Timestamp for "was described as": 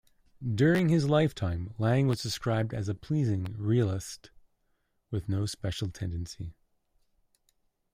2.07-2.89